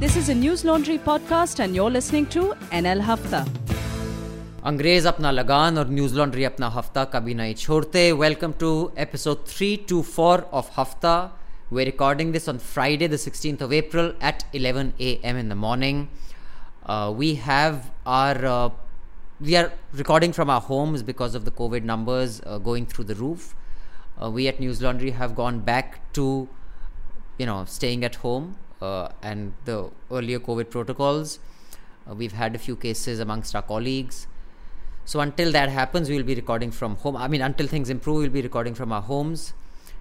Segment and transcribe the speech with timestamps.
[0.00, 3.44] This is a News Laundry podcast, and you're listening to NL Hafta.
[4.66, 9.76] अंग्रेज अपना लगान और न्यूज लॉन्ड्री अपना हफ्ता कभी नहीं छोड़ते welcome to episode three
[9.88, 11.16] to four of हफ्ता
[11.70, 15.36] we're recording this on Friday, the 16th of April at 11 a.m.
[15.36, 16.08] in the morning.
[16.86, 18.70] Uh, we have our uh,
[19.40, 23.14] we are recording from our homes because of the COVID numbers uh, going through the
[23.14, 23.54] roof.
[24.22, 26.48] Uh, we at News Laundry have gone back to
[27.38, 31.39] you know staying at home uh, and the earlier COVID protocols.
[32.09, 34.27] Uh, we've had a few cases amongst our colleagues.
[35.05, 37.17] So until that happens, we'll be recording from home.
[37.17, 39.53] I mean, until things improve, we'll be recording from our homes.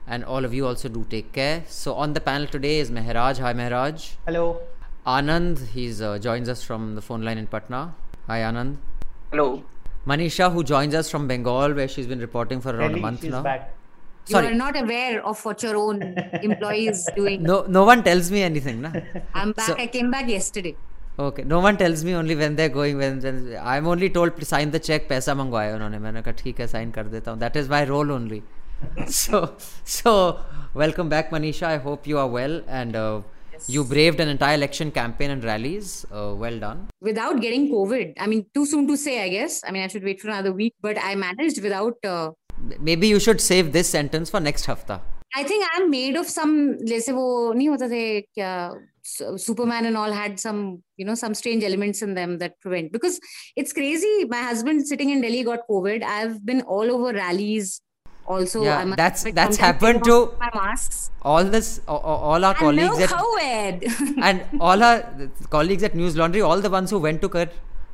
[0.07, 1.65] And all of you also do take care.
[1.69, 3.39] So on the panel today is Mehraj.
[3.39, 4.17] Hi, Mehraj.
[4.27, 4.61] Hello.
[5.07, 7.95] Anand, he's uh, joins us from the phone line in Patna.
[8.27, 8.77] Hi, Anand.
[9.31, 9.63] Hello.
[10.07, 13.21] Manisha, who joins us from Bengal, where she's been reporting for around Delhi, a month
[13.23, 13.43] she's now.
[13.43, 13.75] back.
[14.28, 14.48] You Sorry.
[14.48, 16.02] are not aware of what your own
[16.42, 17.44] employees doing.
[17.44, 18.92] No, no one tells me anything, na?
[19.34, 19.66] I'm back.
[19.68, 20.76] So- I came back yesterday.
[21.20, 22.98] Okay, no one tells me only when they're going.
[22.98, 25.08] When, when I'm only told to sign the check.
[25.10, 27.40] पैसा मंगवाया उन्होंने मैंने कहा ठीक है sign कर देता हूँ.
[27.40, 28.42] That is my role only.
[29.18, 29.42] so
[29.84, 30.40] so
[30.74, 31.68] welcome back, Manisha.
[31.68, 33.22] I hope you are well and uh,
[33.68, 36.06] you braved an entire election campaign and rallies.
[36.12, 36.88] Uh, well done.
[37.02, 38.14] Without getting COVID.
[38.20, 39.62] I mean, too soon to say, I guess.
[39.68, 40.74] I mean, I should wait for another week.
[40.82, 41.98] But I managed without.
[42.04, 42.32] Uh,
[42.80, 45.02] Maybe you should save this sentence for next hafta.
[45.36, 46.56] I think I'm made of some.
[46.90, 48.04] जैसे वो नहीं होता थे
[48.38, 48.50] क्या
[49.46, 50.60] Superman and all had some,
[50.98, 52.92] you know, some strange elements in them that prevent.
[52.92, 53.20] Because
[53.56, 54.12] it's crazy.
[54.34, 56.04] My husband sitting in Delhi got COVID.
[56.04, 57.82] I've been all over rallies.
[58.26, 61.02] Also, Yeah, I must that's- admit, that's sometimes happened taking off to- my masks.
[61.24, 64.24] All this, all, all our And colleagues no at COVID.
[64.30, 67.48] and all our colleagues at News Laundry, all the ones who went to co-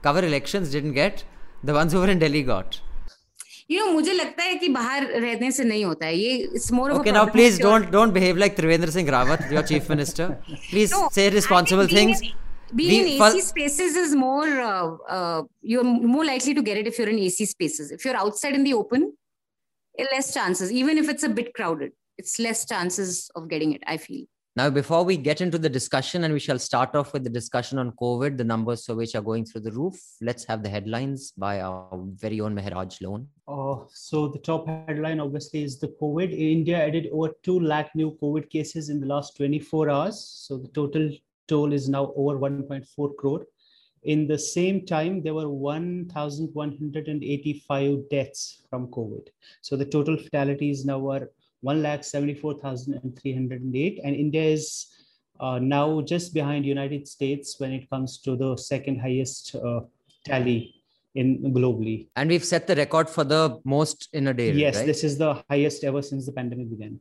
[0.04, 1.23] cover elections didn't get.
[1.64, 2.80] The ones who were in Delhi got.
[3.73, 6.33] You know मुझे लगता है कि बाहर रहने से नहीं होता है ये
[6.69, 10.27] problem please of your- don't don't behave like Trivendra Singh Rawat, your chief minister.
[10.70, 12.33] Please No, say I think responsible being in-
[12.79, 15.42] We- in AC spaces is more uh, uh,
[15.73, 17.91] you're more likely to get it if you're in AC spaces.
[17.97, 19.05] If you're outside in the open,
[19.98, 20.73] eh, less chances.
[20.83, 21.92] Even if it's a bit crowded,
[22.23, 23.85] it's less chances of getting it.
[23.86, 24.25] I feel.
[24.57, 27.77] Now, before we get into the discussion, and we shall start off with the discussion
[27.77, 30.01] on COVID, the numbers for which are going through the roof.
[30.20, 33.27] Let's have the headlines by our very own Mehraj Lone.
[33.48, 36.33] Uh, so the top headline obviously is the COVID.
[36.33, 40.25] India added over 2 lakh new COVID cases in the last 24 hours.
[40.47, 41.11] So the total
[41.48, 43.45] toll is now over 1.4 crore.
[44.05, 49.27] In the same time, there were 1,185 deaths from COVID.
[49.63, 51.29] So the total fatalities now are
[51.64, 54.01] 1,74,308.
[54.05, 54.86] And India is
[55.41, 59.80] uh, now just behind United States when it comes to the second highest uh,
[60.25, 60.77] tally
[61.14, 62.08] in globally.
[62.17, 64.52] And we've set the record for the most in a day.
[64.52, 64.86] Yes, right?
[64.86, 67.01] this is the highest ever since the pandemic began.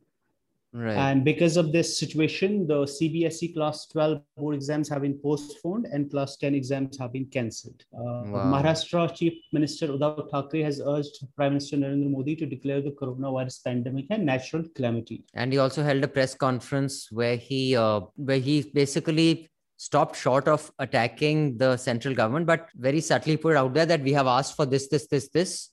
[0.74, 0.96] Right.
[0.96, 6.10] And because of this situation, the CBSE class 12 board exams have been postponed and
[6.10, 7.80] class 10 exams have been cancelled.
[7.96, 8.02] Uh,
[8.34, 8.52] Wow.
[8.52, 13.62] Maharashtra Chief Minister Uddhav Thackeray has urged Prime Minister Narendra Modi to declare the coronavirus
[13.64, 15.24] pandemic a natural calamity.
[15.34, 20.48] and he also held a press conference where he uh, where he basically stopped short
[20.48, 24.54] of attacking the central government but very subtly put out there that we have asked
[24.58, 25.70] for this this this this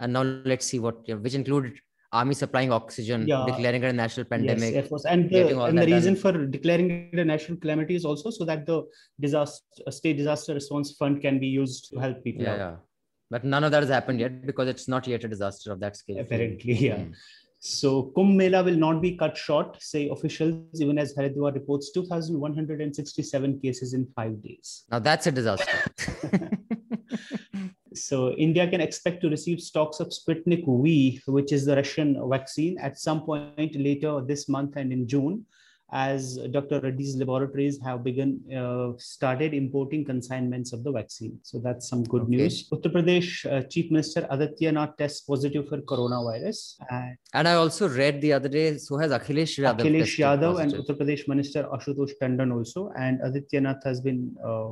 [0.00, 0.22] and now
[0.52, 1.74] let's see what which included
[2.20, 3.44] army supplying oxygen Yeah.
[3.50, 5.04] declaring it a national pandemic Yes, Air Force.
[5.12, 6.22] And the, and the reason done.
[6.22, 8.78] for declaring it a national calamity is also so that the
[9.26, 12.58] disaster state disaster response fund can be used to help people yeah, out.
[12.64, 12.74] yeah
[13.34, 15.96] but none of that has happened yet because it's not yet a disaster of that
[16.02, 16.98] scale Apparently, yeah.
[17.04, 17.14] Mm.
[17.66, 23.60] So Kumbh Mela will not be cut short, say officials, even as Haridwar reports 2,167
[23.60, 24.84] cases in five days.
[24.90, 25.78] now that's a disaster
[27.96, 32.78] So India can expect to receive stocks of Sputnik V, which is the Russian vaccine,
[32.78, 35.44] at some point later this month and in June,
[35.92, 36.80] as Dr.
[36.80, 41.38] Reddy's laboratories have begun uh, started importing consignments of the vaccine.
[41.42, 42.36] So that's some good Okay.
[42.36, 42.68] news.
[42.70, 47.88] Uttar Pradesh uh, Chief Minister Aditya Nath tests positive for coronavirus, and and i also
[47.88, 50.72] read the other day so has akhilesh yadav Akhilesh Yadav and.
[50.80, 54.70] Uttar Pradesh Minister Ashutosh Tandon also, and Aditya Nath has been uh,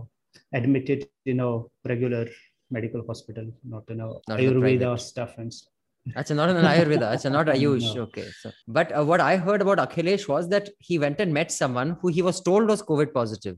[0.55, 1.61] admitted in a
[1.93, 2.27] regular
[2.73, 5.01] medical hospital, not in a Not Ayurveda private.
[5.01, 5.73] stuff and stuff.
[6.15, 7.01] That's not an Ayurveda.
[7.11, 7.95] That's not Ayush.
[7.95, 8.03] No.
[8.03, 8.27] Okay.
[8.41, 11.97] So, but uh, what I heard about Akhilesh was that he went and met someone
[12.01, 13.57] who he was told was COVID positive,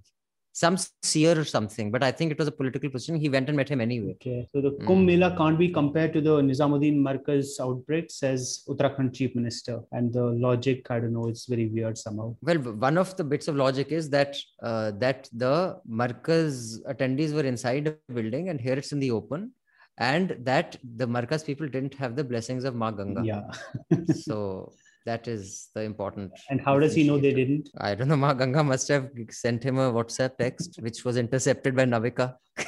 [0.63, 1.91] some seer or something.
[1.91, 3.17] But I think it was a political position.
[3.17, 4.13] He went and met him anyway.
[4.21, 4.87] Okay, so the Hmm.
[4.89, 10.13] Kumbh Mela can't be compared to the Nizamuddin Markaz outbreak, says Uttarakhand Chief Minister, and
[10.13, 12.37] the logic, I don't know, it's very weird somehow.
[12.41, 12.59] Well,
[12.89, 17.89] one of the bits of logic is that uh, that the Markaz attendees were inside
[17.89, 19.51] a building, and here it's in the open,
[19.99, 23.23] and that the Markaz people didn't have the blessings of Ma Ganga.
[23.25, 23.45] Yeah.
[24.29, 24.73] So
[25.07, 26.33] That is the important.
[26.49, 27.69] And how does he know they didn't?
[27.79, 28.17] I don't know.
[28.17, 32.37] Ma Ganga must have sent him a WhatsApp text, which was intercepted by Navika.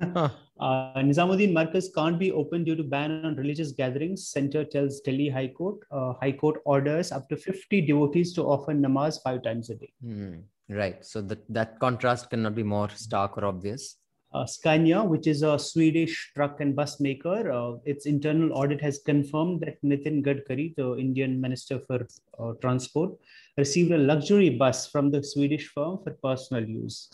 [0.00, 0.28] uh,
[0.60, 4.28] Nizamuddin Markaz can't be open due to ban on religious gatherings.
[4.28, 5.78] Center tells Delhi High Court.
[5.90, 9.92] Uh, High Court orders up to 50 devotees to offer namaz five times a day.
[10.02, 10.34] Hmm.
[10.68, 11.04] Right.
[11.04, 13.96] So that, that contrast cannot be more stark or obvious.
[14.34, 18.98] Uh, Scania, which is a Swedish truck and bus maker, uh, its internal audit has
[18.98, 22.08] confirmed that Nitin Gadkari, the Indian Minister for
[22.40, 23.12] uh, Transport,
[23.56, 27.08] received a luxury bus from the Swedish firm for personal use.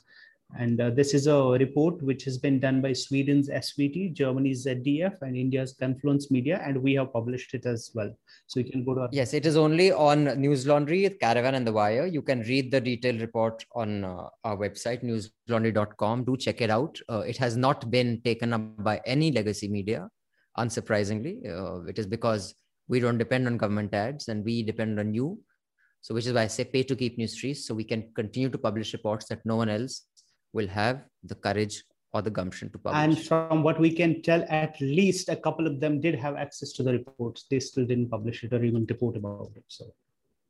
[0.58, 5.23] And uh, this is a report which has been done by Sweden's SVT, Germany's ZDF,
[5.23, 8.11] and India's Confluence Media, and we have published it as well.
[8.47, 9.00] So you can go to.
[9.02, 12.06] Our- yes, it is only on News Laundry, Caravan, and The Wire.
[12.06, 16.25] You can read the detailed report on uh, our website, newslaundry.com.
[16.25, 16.99] Do check it out.
[17.08, 20.08] Uh, it has not been taken up by any legacy media,
[20.58, 21.47] unsurprisingly.
[21.49, 22.55] Uh, it is because
[22.88, 25.38] we don't depend on government ads and we depend on you.
[26.02, 28.49] So, which is why I say pay to keep news trees so we can continue
[28.49, 30.06] to publish reports that no one else
[30.53, 31.83] will have the courage
[32.13, 33.03] or the gumption to publish.
[33.03, 36.71] And from what we can tell, at least a couple of them did have access
[36.73, 37.45] to the reports.
[37.51, 39.63] They still didn't publish it or even report about it.
[39.67, 39.94] So,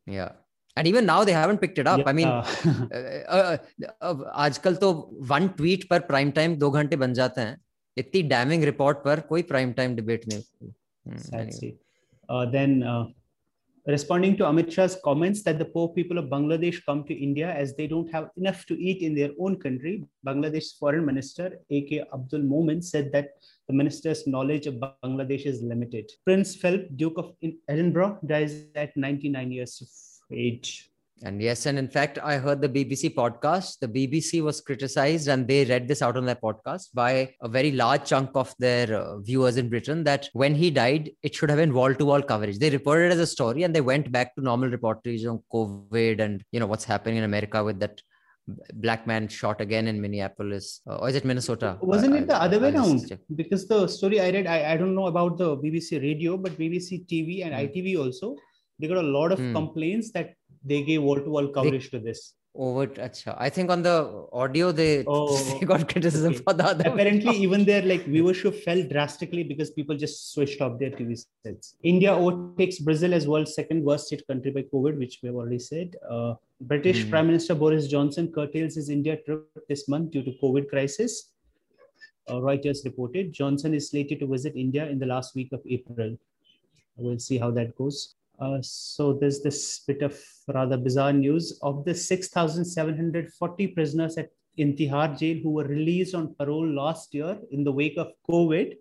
[0.05, 0.33] yeah.
[0.77, 1.99] And even now they haven't picked it up.
[1.99, 2.09] Yeah.
[2.09, 3.57] I mean, uh,
[4.01, 4.15] uh,
[4.45, 4.91] आजकल तो
[5.31, 7.57] one tweet पर prime time दो घंटे बन जाते हैं
[7.97, 10.71] इतनी damming report पर कोई प्राइम टाइम डिबेट नहीं
[11.05, 11.69] hmm,
[12.29, 13.05] uh, then uh,
[13.90, 17.74] responding to Amit Shah's comments that the poor people of Bangladesh come to India as
[17.76, 22.04] they don't have enough to eat in their own country, Bangladesh's foreign minister, A.K.
[22.12, 23.30] Abdul Momen, said that
[23.68, 26.10] the minister's knowledge of Bangladesh is limited.
[26.24, 27.32] Prince Philip, Duke of
[27.68, 30.89] Edinburgh, dies at 99 years of age.
[31.22, 33.78] And yes, and in fact, I heard the BBC podcast.
[33.80, 37.72] The BBC was criticized, and they read this out on their podcast by a very
[37.72, 41.58] large chunk of their uh, viewers in Britain that when he died, it should have
[41.58, 42.58] been wall to wall coverage.
[42.58, 46.20] They reported it as a story, and they went back to normal reportage on COVID
[46.20, 48.00] and you know what's happening in America with that
[48.74, 51.78] black man shot again in Minneapolis, uh, or is it Minnesota?
[51.82, 53.12] Wasn't it the I, other way around?
[53.34, 57.06] Because the story I read, I, I don't know about the BBC radio, but BBC
[57.06, 57.60] TV and mm.
[57.60, 58.36] ITV also,
[58.78, 59.52] they got a lot of mm.
[59.52, 60.34] complaints that
[60.64, 62.34] they gave wall to wall coverage they, to this.
[62.52, 63.36] Over, acha.
[63.38, 66.42] I think on the audio they, oh, they got criticism okay.
[66.42, 66.88] for the other.
[66.88, 71.76] Apparently, even their like viewership fell drastically because people just switched off their TV sets.
[71.84, 75.60] India overtakes Brazil as world's second worst hit country by COVID, which we have already
[75.60, 75.94] said.
[76.08, 77.10] Uh, British mm.
[77.10, 81.30] Prime Minister Boris Johnson curtails his India trip this month due to COVID crisis.
[82.28, 86.16] Uh, Reuters reported Johnson is slated to visit India in the last week of April.
[86.96, 88.16] We'll see how that goes.
[88.40, 94.74] Uh, so there's this bit of rather bizarre news of the 6,740 prisoners at in
[94.76, 98.74] Tihar jail who were released on parole last year in the wake of COVID.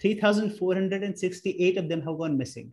[0.00, 2.72] 3,468 of them have gone missing.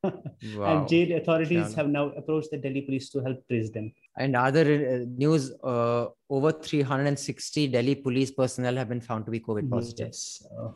[0.04, 0.78] wow.
[0.78, 1.76] and jail authorities yeah.
[1.76, 3.92] have now approached the Delhi police to help trace them.
[4.16, 9.40] And other uh, news, uh, over 360 Delhi police personnel have been found to be
[9.40, 10.08] COVID positive.
[10.08, 10.46] Yes.
[10.56, 10.70] Uh,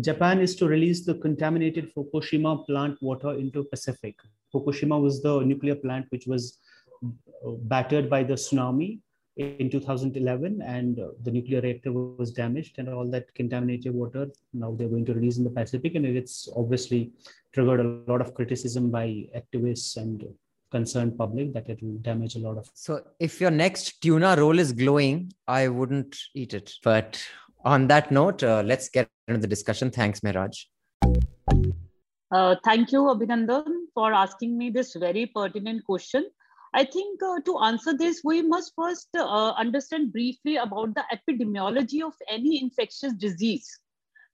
[0.00, 4.16] Japan is to release the contaminated Fukushima plant water into Pacific.
[4.54, 6.58] Fukushima was the nuclear plant which was
[7.04, 9.00] uh, battered by the tsunami
[9.38, 14.74] in 2011 and uh, the nuclear reactor was damaged and all that contaminated water now
[14.76, 17.12] they're going to release in the pacific and it's obviously
[17.54, 20.26] triggered a lot of criticism by activists and
[20.72, 24.58] concerned public that it will damage a lot of so if your next tuna roll
[24.58, 27.22] is glowing i wouldn't eat it but
[27.64, 29.90] on that note, uh, let's get into the discussion.
[29.90, 30.66] Thanks, Mehraj.
[32.30, 36.28] Uh, thank you, Abhinandan, for asking me this very pertinent question.
[36.74, 42.02] I think uh, to answer this, we must first uh, understand briefly about the epidemiology
[42.02, 43.66] of any infectious disease.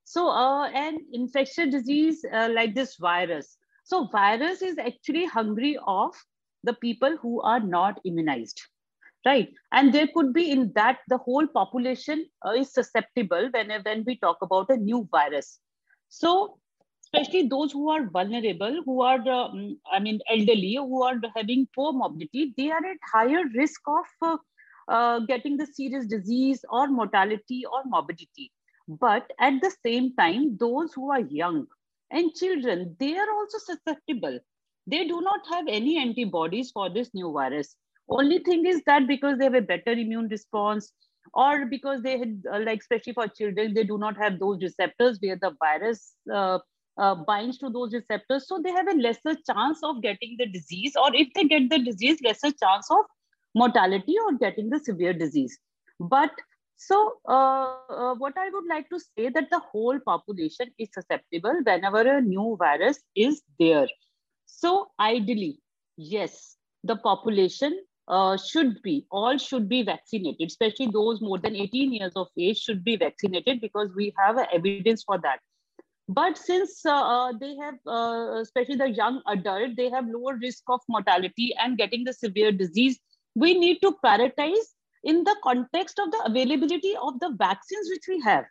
[0.04, 3.56] So, uh, an infectious disease uh, like this virus.
[3.84, 6.12] So, virus is actually hungry of
[6.64, 8.60] the people who are not immunized
[9.24, 9.52] right.
[9.72, 14.18] And there could be in that the whole population uh, is susceptible when when we
[14.18, 15.58] talk about a new virus.
[16.08, 16.58] So
[17.04, 21.92] especially those who are vulnerable who are um, i mean elderly who are having poor
[21.92, 24.36] mobility they are at higher risk of uh,
[24.88, 28.52] uh, getting the serious disease or mortality or morbidity.
[28.88, 31.66] But at the same time those who are young
[32.10, 34.38] and children they are also susceptible.
[34.86, 37.76] They do not have any antibodies for this new virus
[38.08, 40.92] only thing is that because they have a better immune response
[41.34, 45.18] or because they had, uh, like, especially for children, they do not have those receptors
[45.20, 46.58] where the virus uh,
[46.98, 48.46] uh, binds to those receptors.
[48.48, 51.78] So they have a lesser chance of getting the disease, or if they get the
[51.78, 53.04] disease, lesser chance of
[53.54, 55.58] mortality or getting the severe disease.
[56.00, 56.30] But
[56.76, 56.96] So,
[57.28, 62.00] uh, uh, what I would like to say that the whole population is susceptible whenever
[62.02, 63.86] a new virus is there.
[64.46, 65.60] So, ideally,
[65.96, 71.92] yes, the population uh, should be all should be vaccinated, especially those more than 18
[71.92, 75.40] years of age should be vaccinated because we have evidence for that.
[76.08, 80.62] But since uh, uh, they have, uh, especially the young adult, they have lower risk
[80.68, 82.98] of mortality and getting the severe disease,
[83.34, 88.20] we need to prioritize in the context of the availability of the vaccines which we
[88.20, 88.44] have.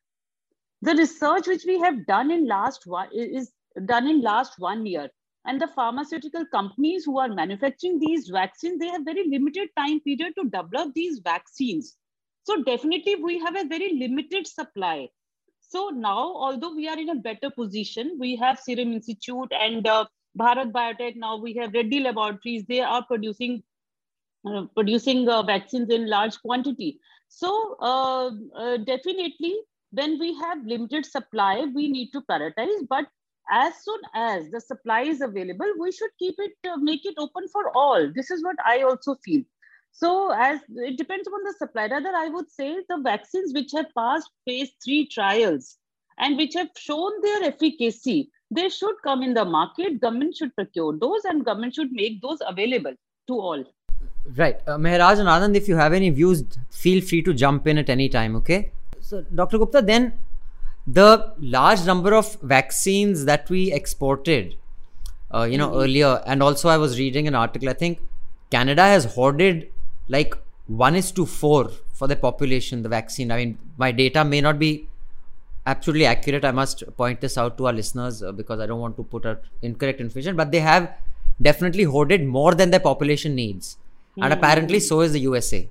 [0.82, 3.52] The research which we have done in last one is
[3.86, 5.10] done in last one year.
[5.46, 10.34] And the pharmaceutical companies who are manufacturing these vaccines, they have very limited time period
[10.38, 11.98] to develop these vaccines.
[12.44, 15.10] So definitely we have a very limited supply.
[15.60, 20.06] So now, although we are in a better position, we have Serum Institute and uh,
[20.38, 21.16] Bharat Biotech.
[21.16, 22.66] Now we have Reddy Laboratories.
[22.68, 23.64] They are producing
[24.46, 27.00] uh, producing uh, vaccines in large quantity.
[27.30, 29.56] So uh, uh, definitely,
[29.92, 32.88] when we have limited supply, we need to prioritize.
[32.90, 33.06] But
[33.50, 37.48] as soon as the supply is available, we should keep it, uh, make it open
[37.52, 38.12] for all.
[38.14, 39.44] This is what I also feel.
[39.92, 43.94] So as it depends upon the supply, rather I would say the vaccines which have
[43.96, 45.78] passed phase three trials
[46.18, 50.02] and which have shown their efficacy, they should come in the market.
[50.02, 52.94] Government should procure those and government should make those available
[53.28, 53.64] to all.
[54.36, 54.60] Right.
[54.68, 57.90] Uh, Mehraj and Anand, if you have any views, feel free to jump in at
[57.90, 58.72] any time, okay?
[59.00, 59.58] So, Dr.
[59.58, 60.14] Gupta, then
[60.86, 64.56] the large number of vaccines that we exported,
[65.34, 65.82] uh, you know, mm-hmm.
[65.82, 68.00] earlier, and also I was reading an article, I think
[68.52, 69.70] Canada has hoarded
[70.08, 70.36] like
[70.68, 73.32] 1 is to 4 for the population, the vaccine.
[73.32, 74.88] I mean, my data may not be
[75.66, 76.44] absolutely accurate.
[76.44, 79.26] I must point this out to our listeners uh, because I don't want to put
[79.26, 80.94] out incorrect information, but they have
[81.42, 83.78] definitely hoarded more than their population needs
[84.12, 84.24] mm-hmm.
[84.24, 85.68] and apparently so is the USA.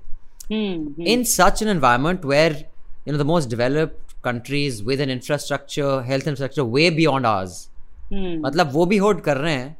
[0.49, 1.01] Mm-hmm.
[1.01, 2.65] In such an environment where
[3.05, 7.68] you know the most developed countries with an infrastructure, health infrastructure way beyond ours,
[8.12, 8.40] mm.
[8.46, 9.76] मतलब वो भी hold कर रहे हैं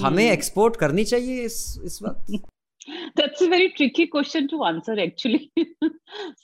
[0.00, 2.40] हमें export करनी चाहिए इस इस वक्त
[3.14, 5.52] That's a very tricky question to answer, actually.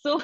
[0.03, 0.21] so,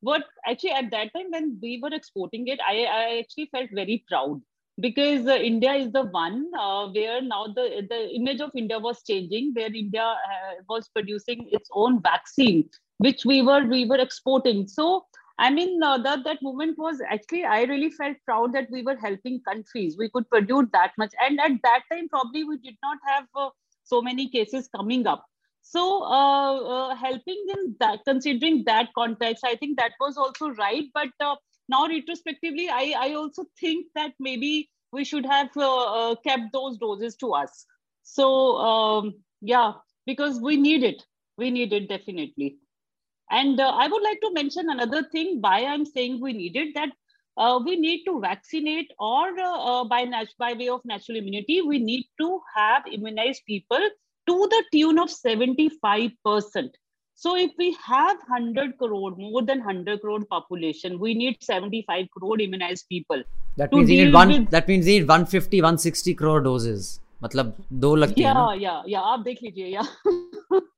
[0.00, 4.04] what actually at that time when we were exporting it, I, I actually felt very
[4.08, 4.40] proud
[4.80, 9.02] because uh, India is the one uh, where now the, the image of India was
[9.02, 14.66] changing, where India uh, was producing its own vaccine, which we were we were exporting.
[14.66, 15.06] So
[15.37, 18.95] I mean uh, that that moment was actually I really felt proud that we were
[18.95, 19.97] helping countries.
[19.97, 23.49] We could produce that much, and at that time probably we did not have uh,
[23.83, 25.25] so many cases coming up.
[25.61, 31.09] So uh, helping in that, considering that context, I think that was also right, but
[31.67, 36.77] now retrospectively i i also think that maybe we should have uh, uh, kept those
[36.77, 37.65] doses to us.
[38.03, 39.73] So um, yeah
[40.05, 41.03] because we need it.
[41.37, 42.57] We need it definitely
[43.30, 46.74] and uh, i would like to mention another thing why i'm saying we need it
[46.74, 46.90] that
[47.36, 51.60] uh, we need to vaccinate or uh, uh, by, nat- by way of natural immunity
[51.62, 53.88] we need to have immunized people
[54.26, 56.70] to the tune of 75%
[57.22, 62.40] so if we have 100 crore, more than 100 crore population, we need 75 crore
[62.40, 63.22] immunized people.
[63.58, 64.28] That means you need one.
[64.28, 64.50] With...
[64.50, 66.98] That means you need 150, 160 crore doses.
[67.22, 69.82] मतलब दो लगती yeah, है या या आप देख लीजिए या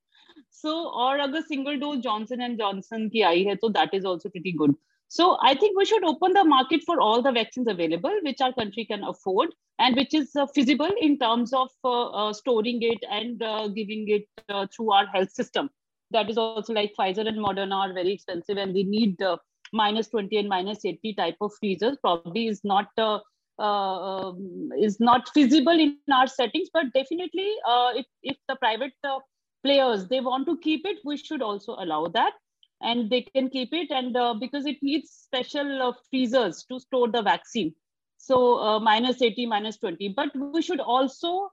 [0.57, 4.29] so और अगर single dose Johnson and Johnson की आई है तो that is also
[4.29, 4.75] pretty good.
[5.07, 8.53] So I think we should open the market for all the vaccines available, which our
[8.53, 13.03] country can afford and which is uh, feasible in terms of uh, uh, storing it
[13.11, 15.69] and uh, giving it uh, through our health system
[16.13, 19.37] that is also like Pfizer and Moderna are very expensive, and we need uh,
[19.73, 21.97] minus 20 and minus 80 type of freezers.
[22.01, 23.19] Probably is not uh,
[23.59, 28.93] uh, um, is not feasible in our settings, but definitely uh, if if the private
[29.03, 29.19] uh,
[29.68, 32.32] players they want to keep it, we should also allow that,
[32.80, 37.22] and they can keep it, and uh, because it needs special freezers to store the
[37.22, 37.74] vaccine.
[38.16, 41.50] So minus 80, minus 20, but we should also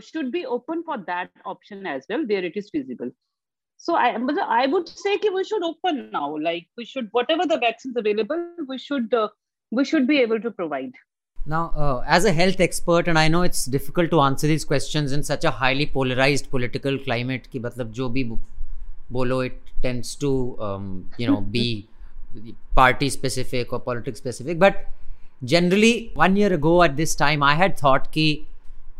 [0.00, 3.10] should be open for that option as well, where it is feasible.
[3.76, 4.18] So I,
[4.48, 6.36] I would say that we should open now.
[6.36, 9.28] Like we should, whatever the vaccines available, we should, uh,
[9.70, 10.92] we should be able to provide.
[11.46, 15.12] Now, uh, as a health expert, and I know it's difficult to answer these questions
[15.12, 17.46] in such a highly polarized political climate.
[17.52, 18.24] कि मतलब जो भी
[19.12, 19.52] बोलो, it
[19.82, 21.86] tends to, um, you know, be
[22.76, 24.58] party specific or politics specific.
[24.58, 24.84] But
[25.44, 28.46] generally, one year ago at this time, I had thought कि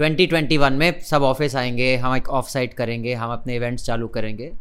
[0.00, 4.52] 2021 में सब office आएँगे हम एक ऑफ़ साइट करेंगे हम अपने इवेंट्स चालू करेंगे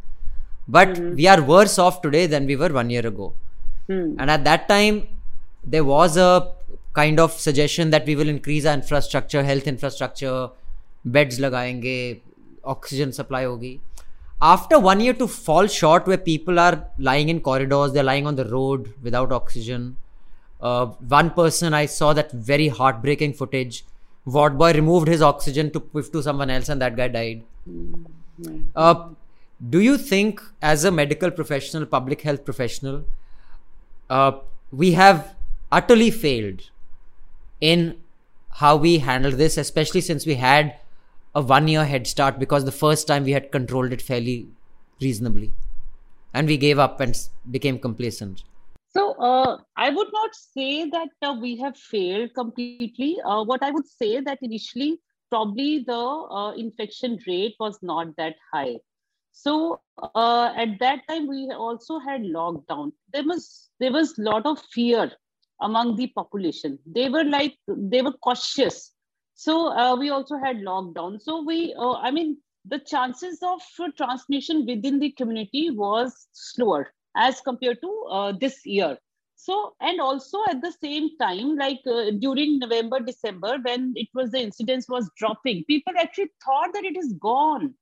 [0.68, 1.14] but mm-hmm.
[1.14, 3.32] we are worse off today than we were one year ago
[3.88, 4.14] mm.
[4.18, 5.08] and at that time
[5.74, 6.52] there was a
[6.98, 10.36] kind of suggestion that we will increase our infrastructure health infrastructure
[11.16, 12.20] beds lagayenge
[12.64, 13.80] oxygen supply hogi.
[14.40, 18.36] After one year to fall short where people are lying in corridors they're lying on
[18.40, 19.86] the road without oxygen
[20.60, 20.86] uh,
[21.18, 23.84] one person i saw that very heartbreaking footage.
[24.24, 27.44] Ward boy removed his oxygen to give to someone else and that guy died.
[28.76, 29.08] Uh,
[29.70, 33.04] do you think as a medical professional public health professional
[34.10, 34.32] uh,
[34.70, 35.34] we have
[35.72, 36.68] utterly failed
[37.60, 37.96] in
[38.50, 40.76] how we handled this especially since we had
[41.34, 44.48] a one year head start because the first time we had controlled it fairly
[45.00, 45.52] reasonably.
[46.34, 47.16] And we gave up and
[47.50, 48.44] became complacent.
[48.90, 53.16] So uh, i would not say that uh, we have failed completely.
[53.24, 54.98] Uh, what i would say that initially
[55.30, 56.02] probably the
[56.40, 58.76] uh, infection rate was not that high.
[59.32, 62.92] So uh, at that time we also had lockdown.
[63.12, 65.12] There was there was a lot of fear
[65.60, 68.92] among the population they were like they were cautious
[69.38, 71.22] so uh, we also had lockdown.
[71.22, 73.62] So we, uh, I mean, the chances of
[73.96, 78.98] transmission within the community was slower as compared to uh, this year.
[79.36, 84.32] So, and also at the same time, like uh, during November, December, when it was
[84.32, 87.74] the incidence was dropping, people actually thought that it is gone.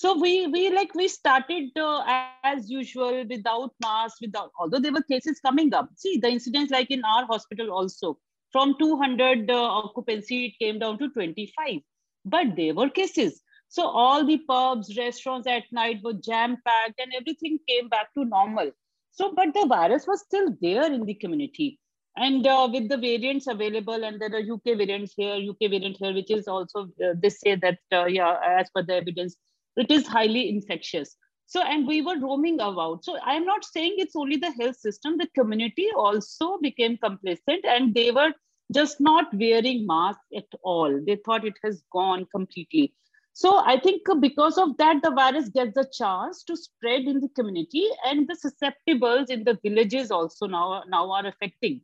[0.00, 2.02] So we we like we started uh,
[2.42, 5.90] as usual without masks, without although there were cases coming up.
[5.94, 8.18] See the incidents like in our hospital also
[8.50, 11.80] from 200 uh, occupancy, it came down to 25.
[12.24, 13.42] But there were cases.
[13.68, 18.24] So all the pubs, restaurants at night were jam packed and everything came back to
[18.24, 18.70] normal.
[19.10, 21.78] So, but the virus was still there in the community.
[22.16, 26.14] And uh, with the variants available, and there are UK variants here, UK variant here,
[26.14, 29.36] which is also, uh, they say that, uh, yeah, as per the evidence,
[29.76, 31.16] it is highly infectious.
[31.46, 33.04] So, and we were roaming about.
[33.04, 37.92] So, I'm not saying it's only the health system, the community also became complacent and
[37.92, 38.32] they were
[38.72, 41.00] just not wearing masks at all.
[41.04, 42.94] They thought it has gone completely.
[43.32, 47.28] So, I think because of that, the virus gets a chance to spread in the
[47.30, 51.80] community and the susceptibles in the villages also now, now are affecting.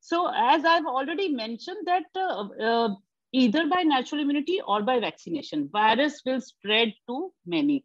[0.00, 2.94] So, as I've already mentioned, that uh, uh,
[3.32, 7.84] either by natural immunity or by vaccination, virus will spread to many.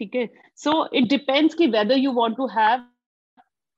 [0.00, 2.80] Okay, so it depends ki whether you want to have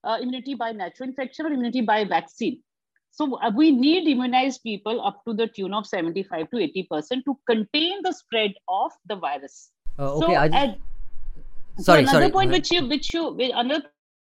[0.05, 2.63] uh, immunity by natural infection or immunity by vaccine.
[3.11, 7.39] So uh, we need immunized people up to the tune of 75 to 80% to
[7.47, 9.71] contain the spread of the virus.
[9.99, 11.85] Uh, okay, so, just...
[11.87, 12.31] sorry, so another sorry.
[12.31, 13.85] point which you, which you, another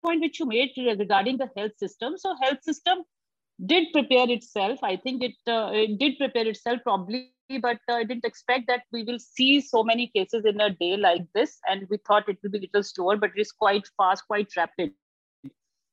[0.04, 2.18] point which you made regarding the health system.
[2.18, 3.04] So health system
[3.66, 4.80] did prepare itself.
[4.84, 8.84] I think it, uh, it did prepare itself probably but uh, I didn't expect that
[8.92, 11.58] we will see so many cases in a day like this.
[11.68, 14.50] And we thought it will be a little slower, but it is quite fast, quite
[14.56, 14.92] rapid.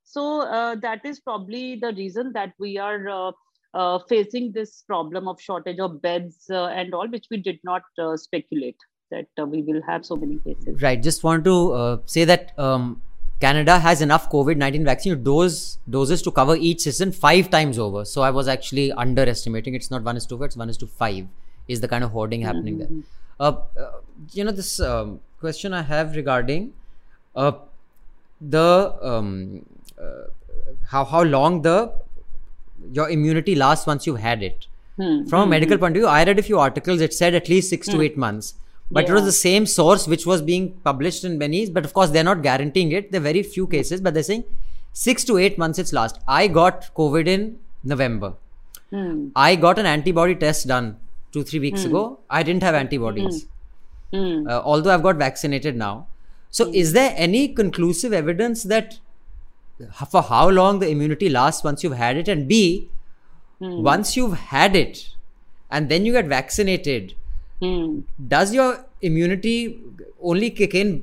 [0.05, 3.33] So uh, that is probably the reason that we are uh,
[3.74, 7.83] uh facing this problem of shortage of beds uh, and all, which we did not
[8.16, 8.76] speculate
[9.11, 10.83] that we will have so many cases.
[10.83, 11.02] Right.
[11.02, 13.00] Just want to say that um,
[13.40, 18.05] Canada has enough COVID 19 vaccine dose doses to cover each season five times over.
[18.05, 19.75] So I was actually underestimating.
[19.75, 21.27] It's not one is to it's one is to five
[21.68, 23.01] is the kind of hoarding happening mm-hmm.
[23.01, 23.05] there.
[23.38, 23.92] Uh, uh,
[24.33, 26.72] you know, this um, question I have regarding
[27.35, 27.53] uh,
[28.40, 29.66] the um,
[30.01, 30.29] uh,
[30.88, 31.92] how how long the
[32.92, 34.66] your immunity lasts once you've had it.
[34.99, 35.29] Mm-hmm.
[35.29, 37.03] From a medical point of view, I read a few articles.
[37.03, 38.03] It said at least six to hmm.
[38.03, 38.55] eight months.
[38.90, 39.11] But yeah.
[39.11, 41.68] it was the same source which was being published in many.
[41.68, 43.11] But of course, they're not guaranteeing it.
[43.11, 44.44] There are very few cases, but they're saying
[44.92, 46.20] six to eight months it's last.
[46.29, 48.35] I got COVID in November.
[48.90, 49.29] Hmm.
[49.35, 50.96] I got an antibody test done
[51.37, 51.90] two three weeks mm.
[51.90, 52.03] ago
[52.38, 53.46] i didn't have antibodies
[54.12, 54.51] mm.
[54.51, 56.07] uh, although i've got vaccinated now
[56.51, 56.75] so mm.
[56.83, 58.99] is there any conclusive evidence that
[60.12, 62.61] for how long the immunity lasts once you've had it and b
[63.59, 63.83] hmm.
[63.87, 65.01] once you've had it
[65.70, 67.12] and then you get vaccinated
[67.61, 68.01] hmm.
[68.29, 69.81] does your immunity
[70.21, 71.03] only kick in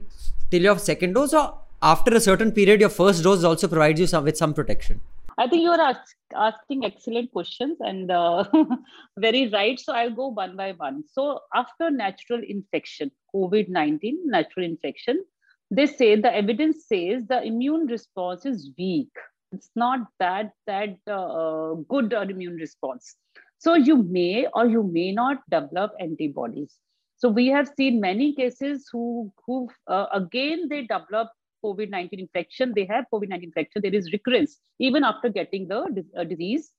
[0.51, 4.07] till your second dose or after a certain period your first dose also provides you
[4.07, 4.99] some, with some protection
[5.37, 8.43] I think you are ask, asking excellent questions and uh,
[9.17, 9.79] very right.
[9.79, 11.03] So I'll go one by one.
[11.11, 15.23] So after natural infection, COVID 19, natural infection,
[15.71, 19.09] they say the evidence says the immune response is weak.
[19.51, 23.15] It's not that that uh, good or immune response.
[23.63, 26.75] So you may or you may not develop antibodies.
[27.15, 31.29] So we have seen many cases who who uh, again they develop
[31.63, 35.79] COVID 19 infection, they have COVID 19 infection, there is recurrence even after getting the
[36.17, 36.71] uh, disease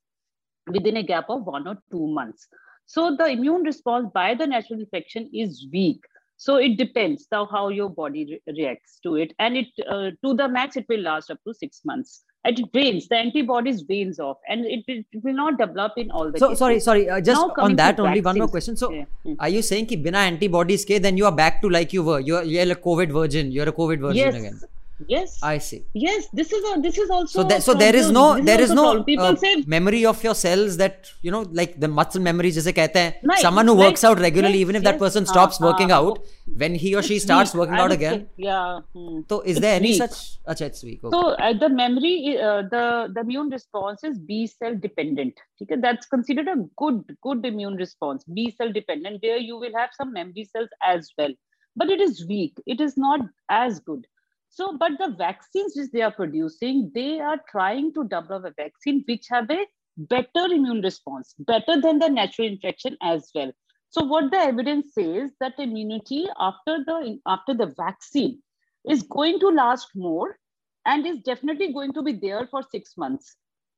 [0.66, 2.46] within a gap of one or two months.
[2.84, 6.04] So the immune response by the natural infection is weak.
[6.36, 9.32] So it depends how, how your body re- reacts to it.
[9.38, 12.24] And it uh, to the max, it will last up to six months.
[12.44, 13.08] It drains.
[13.08, 14.38] The antibodies drains off.
[14.48, 16.58] And it, it will not develop in all the so cases.
[16.58, 18.76] sorry sorry uh, just Now on that only one more question.
[18.76, 19.04] So Yeah.
[19.26, 19.36] Mm.
[19.38, 22.20] are you saying ki bina antibodies ke then you are back to like you were.
[22.20, 23.52] You're, you're a covid virgin.
[23.52, 24.34] You're a covid virgin yes.
[24.34, 24.60] again
[25.08, 25.38] yes.
[25.42, 25.84] I see.
[25.92, 28.70] Yes this is a this is also so, that, so there is no there is,
[28.70, 32.22] is no people uh, say memory of your cells that you know like the muscle
[32.28, 35.24] memory jise kehte hain someone who works out regularly yes, even if yes, that person
[35.28, 36.18] uh, stops uh, working uh, out
[36.62, 39.20] when he or she starts weak, working I out again say, yeah hmm.
[39.28, 40.02] so is it's there any weak.
[40.02, 40.18] such
[40.54, 41.14] acha it's weak okay.
[41.16, 42.16] so uh, the memory
[42.48, 45.80] uh, the the immune response is b cell dependent okay?
[45.86, 49.22] That's considered a good good immune response b cell dependent.
[49.22, 51.34] There you will have some memory cells as well
[51.76, 52.60] but it is weak.
[52.66, 54.06] It is not as good.
[54.54, 59.02] So, but the vaccines which they are producing, they are trying to develop a vaccine
[59.08, 63.50] which have a better immune response, better than the natural infection as well.
[63.90, 68.40] So, what the evidence says that immunity after the after the vaccine
[68.88, 70.38] is going to last more
[70.86, 73.36] and is definitely going to be there for six months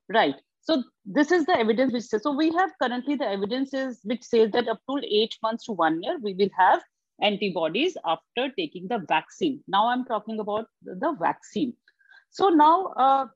[0.08, 4.22] right so this is the evidence which says so we have currently the evidences which
[4.22, 6.82] says that up to eight months to one year we will have
[7.22, 9.62] antibodies after taking the vaccine.
[9.68, 11.74] Now i'm talking about the, vaccine.
[12.30, 13.26] So now uh,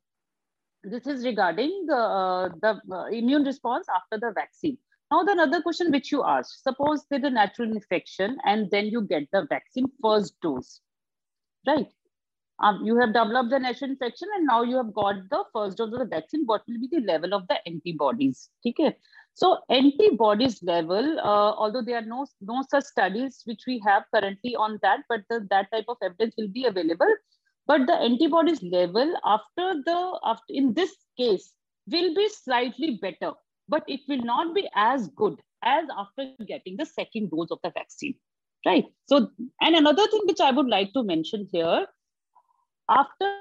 [0.85, 4.79] this is regarding the, uh, the uh, immune response after the vaccine.
[5.11, 9.03] Now the another question which you asked suppose there's a natural infection and then you
[9.03, 10.81] get the vaccine first dose
[11.67, 11.87] right?
[12.63, 15.93] Um, you have developed the natural infection and now you have got the first dose
[15.93, 18.51] of the vaccine what will be the level of the antibodies?
[18.67, 18.95] Okay
[19.40, 24.56] so antibodies level uh, although there are no no such studies which we have currently
[24.56, 27.14] on that but the, that type of evidence will be available
[27.68, 31.54] but the antibodies level after the after in this case
[31.88, 33.32] will be slightly better
[33.68, 37.72] but it will not be as good as after getting the second dose of the
[37.72, 38.16] vaccine
[38.66, 39.30] right so
[39.62, 41.86] and another thing which i would like to mention here
[42.90, 43.36] after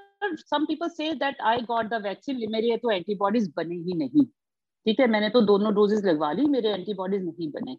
[0.47, 4.27] some people say that I got the vaccine मेरे तो antibodies बने ही नहीं
[4.86, 7.78] ठीक है मैंने तो दोनों doses लगवा ली मेरे antibodies नहीं बने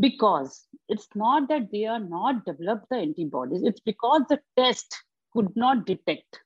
[0.00, 4.96] because it's not that they are not developed the antibodies it's because the test
[5.32, 6.40] could not detect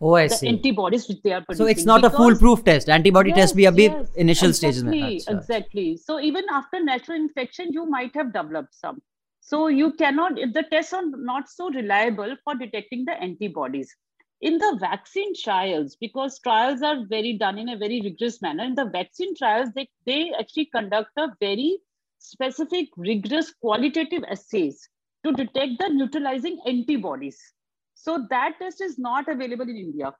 [0.00, 2.64] oh i the see antibodies which they are producing so it's not because, a foolproof
[2.64, 5.38] test antibody yes, test bhi abhi yes, initial stages mein exactly, Acha, acha.
[5.38, 9.02] exactly so even after natural infection you might have developed some
[9.40, 13.94] so you cannot the tests are not so reliable for detecting the antibodies
[14.40, 18.64] in the vaccine trials because trials are very done in a very rigorous manner.
[18.64, 21.78] In the vaccine trials they, they actually conduct a very
[22.18, 24.88] specific rigorous qualitative assays
[25.24, 27.38] to detect the neutralizing antibodies.
[27.94, 30.12] So that test is not available in india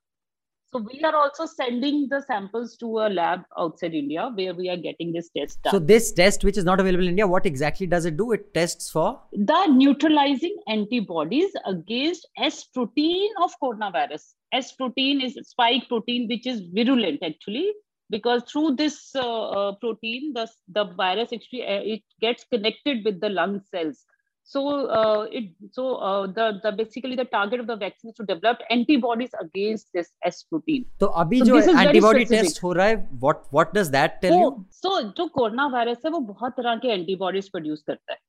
[0.72, 4.76] so we are also sending the samples to a lab outside India where we are
[4.76, 5.72] getting this test done.
[5.72, 8.52] so this test which is not available in india what exactly does it do it
[8.54, 14.34] tests for the neutralizing antibodies against S protein of coronavirus.
[14.52, 17.72] S protein is spike protein, which is virulent actually,
[18.08, 23.20] because through this uh, uh, protein, the, the virus actually uh, it gets connected with
[23.20, 24.04] the lung cells
[24.49, 24.61] So
[24.95, 28.59] uh, it so uh, the the basically the target of the vaccine is to develop
[28.75, 30.83] antibodies against this S protein.
[30.99, 32.45] तो अभी So जो this is very antibody specific.
[32.49, 34.51] test हो रहा है what what does that tell वो you
[34.83, 38.19] so जो corona virus है वो बहुत तरह के एंटीबॉडीज प्रोड्यूस करता है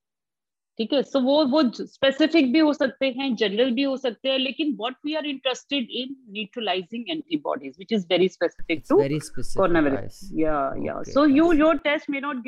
[0.78, 4.38] ठीक है सो वो वो स्पेसिफिक भी हो सकते हैं जनरल भी हो सकते हैं
[4.38, 9.20] लेकिन what we are interested in neutralising antibodies which is very specific it's to very
[9.28, 10.42] specific I coronavirus see.
[10.42, 11.59] yeah yeah Okay, so I you see.
[11.62, 12.42] your test may not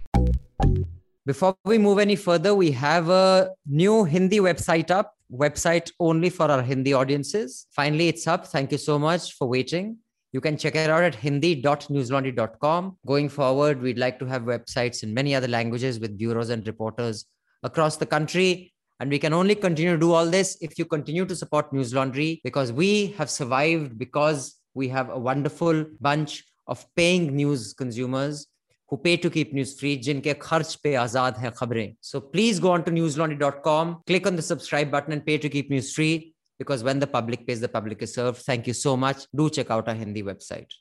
[1.29, 6.51] Before we move any further, we have a new Hindi website up, website only for
[6.51, 7.67] our Hindi audiences.
[7.71, 8.47] Finally, it's up.
[8.47, 9.99] Thank you so much for waiting.
[10.33, 12.97] You can check it out at hindi.newslaundry.com.
[13.07, 17.27] Going forward, we'd like to have websites in many other languages with bureaus and reporters
[17.63, 18.73] across the country.
[19.01, 21.95] And we can only continue to do all this if you continue to support News
[21.95, 28.47] Laundry because we have survived because we have a wonderful bunch of paying news consumers
[28.89, 31.97] who pay to keep news free, jinke kharch pe azad hai khabre.
[32.01, 35.71] So please go on to newslaundry.com, click on the subscribe button and pay to keep
[35.71, 38.39] news free because when the public pays, the public is served.
[38.39, 39.27] Thank you so much.
[39.35, 40.73] Do check out our Hindi website.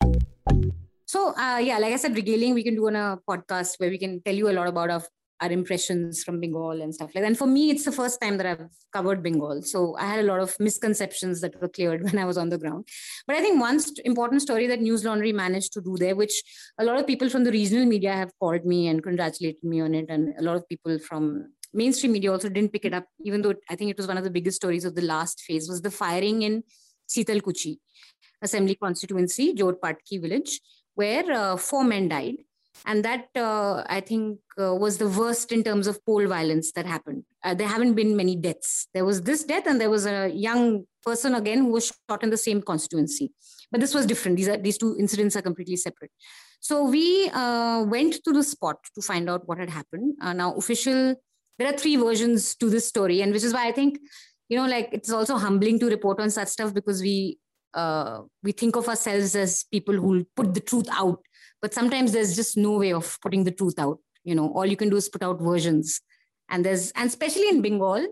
[1.06, 3.98] So uh, yeah, like I said, regaling we can do on a podcast where we
[3.98, 5.04] can tell you a lot about our
[5.42, 7.28] our impressions from Bengal and stuff like that.
[7.28, 9.62] And for me, it's the first time that I've covered Bengal.
[9.62, 12.58] So I had a lot of misconceptions that were cleared when I was on the
[12.58, 12.88] ground.
[13.28, 16.42] But I think one st- important story that News Laundry managed to do there, which
[16.80, 19.94] a lot of people from the regional media have called me and congratulated me on
[19.94, 20.08] it.
[20.10, 23.54] And a lot of people from mainstream media also didn't pick it up, even though
[23.70, 25.92] I think it was one of the biggest stories of the last phase was the
[25.92, 26.64] firing in
[27.08, 27.78] Sitalkuchi
[28.42, 30.62] Assembly constituency, jorpatki village,
[30.94, 32.36] where uh, four men died.
[32.86, 36.86] And that uh, I think uh, was the worst in terms of poll violence that
[36.86, 37.24] happened.
[37.44, 38.88] Uh, there haven't been many deaths.
[38.94, 42.30] There was this death, and there was a young person again who was shot in
[42.30, 43.32] the same constituency.
[43.72, 44.38] But this was different.
[44.38, 46.12] These are these two incidents are completely separate.
[46.60, 50.16] So we uh, went to the spot to find out what had happened.
[50.22, 51.16] Uh, now, official.
[51.60, 54.00] There are three versions to this story, and which is why I think
[54.50, 57.38] you know, like it's also humbling to report on such stuff because we
[57.74, 61.20] uh, we think of ourselves as people who put the truth out
[61.62, 64.52] but sometimes there's just no way of putting the truth out you know.
[64.54, 66.02] All you can do is put out versions.
[66.50, 68.06] And there's and especially in bengal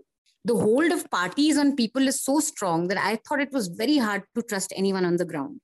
[0.44, 3.96] the hold of parties on people is so strong that i thought it was very
[3.98, 5.60] hard to trust anyone on the ground.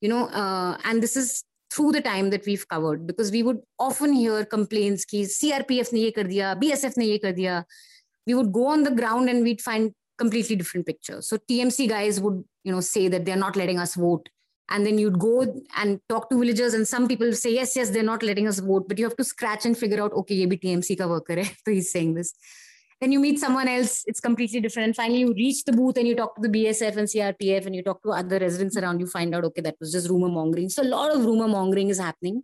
[0.00, 3.60] You know uh, and this is through the time that we've covered because we would
[3.78, 7.64] often hear complaints ki crpf ne ye kar diya bsf ne ye kar diya.
[8.26, 12.20] We would go on the ground and we'd find completely different picture so tmc guys
[12.26, 14.30] would you know say that they're not letting us vote
[14.68, 18.10] and then you'd go and talk to villagers and some people say yes yes they're
[18.10, 20.60] not letting us vote but you have to scratch and figure out okay ye bhi
[20.64, 22.32] tmc ka worker hai so he's saying this.
[23.00, 24.86] Then you meet someone else it's completely different.
[24.86, 27.76] And finally you reach the booth and you talk to the bsf and crpf and
[27.78, 30.70] you talk to other residents around you find out okay that was just rumor mongering.
[30.76, 32.42] So a lot of rumor mongering is happening.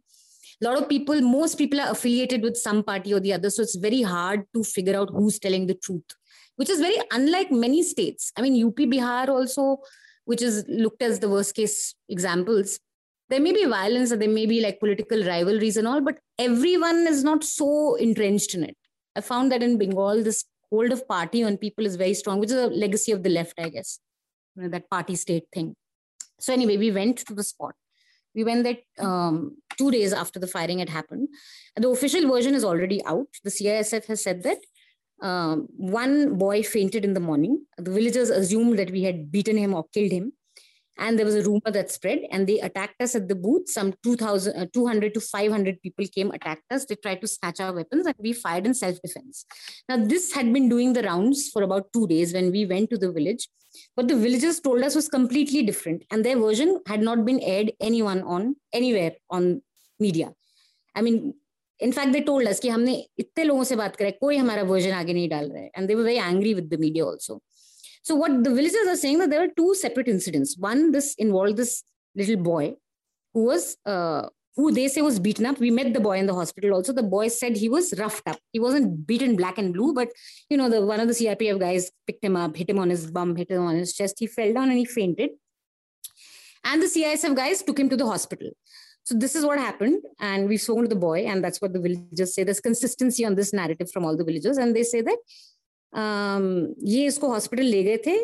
[0.60, 3.62] A lot of people most people are affiliated with some party or the other so
[3.62, 6.18] it's very hard to figure out who's telling the truth
[6.56, 8.30] which is very unlike many states.
[8.36, 9.78] I mean up bihar also
[10.24, 12.78] which is looked as the worst case examples.
[13.28, 17.06] There may be violence or there may be like political rivalries and all but everyone
[17.08, 18.76] is not so entrenched in it.
[19.16, 22.50] I found that in bengal this hold of party on people is very strong which
[22.50, 23.98] is a legacy of the left i guess
[24.56, 25.74] you know, that party state thing.
[26.40, 27.74] So anyway we went to the spot.
[28.34, 31.28] We went there um, two days after the firing had happened.
[31.76, 33.28] The official version is already out.
[33.44, 34.58] The cisf has said that
[35.22, 37.64] um, one boy fainted in the morning.
[37.78, 40.32] The villagers assumed that we had beaten him or killed him.
[40.98, 43.70] And there was a rumor that spread, and they attacked us at the booth.
[43.70, 46.84] Some 2,000, uh, 200 to 500 people came, attacked us.
[46.84, 49.46] They tried to snatch our weapons, and we fired in self defense.
[49.88, 52.98] Now, this had been doing the rounds for about two days when we went to
[52.98, 53.48] the village.
[53.94, 57.72] What the villagers told us was completely different, and their version had not been aired
[57.80, 59.62] anyone on anywhere on
[59.98, 60.34] media.
[60.94, 61.34] I mean,
[61.85, 65.13] in fact they told us कि हमने इतने लोगों से बात करें कोई हमारा version आगे
[65.13, 67.41] नहीं डाल रहा है and they were very angry with the media also
[68.07, 71.57] so what the villagers are saying that there are two separate incidents one this involved
[71.61, 71.71] this
[72.19, 72.65] little boy
[73.33, 74.21] who was uh,
[74.59, 77.07] who they say was beaten up we met the boy in the hospital also the
[77.15, 80.15] boy said he was roughed up he wasn't beaten black and blue but
[80.49, 83.05] you know the one of the crpf guys picked him up hit him on his
[83.17, 85.35] bum hit him on his chest he fell down and he fainted
[86.63, 88.49] and the cisf guys took him to the hospital
[89.07, 90.03] so this is what happened.
[90.19, 92.43] And we spoke to the boy, and that's what the villagers say.
[92.43, 94.57] There's consistency on this narrative from all the villagers.
[94.57, 95.17] And they say that
[95.93, 98.17] um, ये इसको hospital ले गए थे.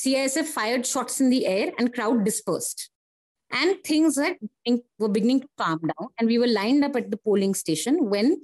[0.00, 2.88] CISF fired shots in the air and crowd dispersed.
[3.50, 4.36] And things that
[5.00, 6.08] were beginning to calm down.
[6.18, 8.40] And we were lined up at the polling station when,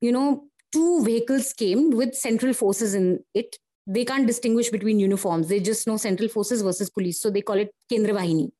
[0.00, 3.56] you know, two vehicles came with central forces in it.
[3.86, 5.46] They can't distinguish between uniforms.
[5.46, 7.20] They just know central forces versus police.
[7.20, 8.50] So they call it Kendra Vahini.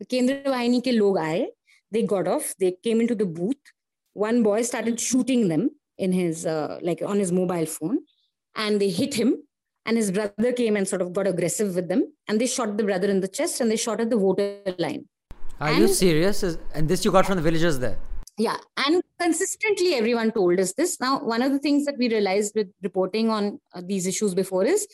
[0.00, 1.46] The Kendra Vahini ke log aaye
[1.91, 3.61] they got off they came into the booth.
[4.13, 7.99] One boy started shooting them in his uh, like on his mobile phone
[8.55, 9.43] and they hit him
[9.85, 12.83] and his brother came and sort of got aggressive with them and they shot the
[12.83, 15.05] brother in the chest and they shot at the voter line.
[15.59, 17.97] Are and, you serious and this you got from the villagers there?
[18.37, 20.99] Yeah and consistently everyone told us this.
[20.99, 24.65] Now one of the things that we realized with reporting on uh, these issues before
[24.65, 24.87] is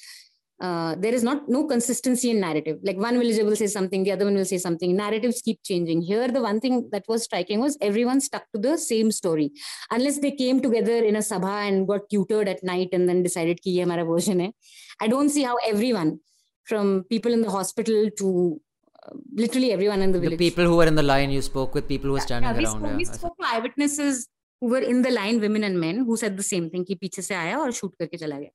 [0.59, 2.79] uh, there is not no consistency in narrative.
[2.81, 4.95] Like one village will say something the other one will say something.
[4.95, 6.01] Narratives keep changing.
[6.01, 9.51] Here the one thing that was striking was everyone stuck to the same story.
[9.91, 13.61] Unless they came together in a sabha and got tutored at night and then decided
[13.61, 14.51] ki ye hamara version hai.
[14.99, 16.19] I don't see how everyone
[16.65, 18.59] from people in the hospital to
[19.03, 20.39] uh, literally everyone in the village.
[20.39, 22.55] the people who were in the line you spoke with people who were standing yeah,
[22.55, 22.97] yeah, we around spoke, yeah.
[22.97, 24.27] we spoke to eyewitnesses
[24.59, 27.21] who were in the line women and men who said the same thing ki piche
[27.29, 28.51] se aaya aur shoot karke chala gaya.